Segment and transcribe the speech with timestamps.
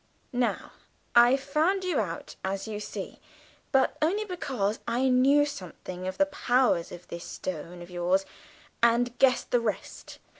[0.33, 0.71] Now,
[1.13, 3.19] I've found you out, as you see;
[3.71, 8.25] but only because I knew something of the powers of this Stone of yours,
[8.81, 10.17] and guessed the rest.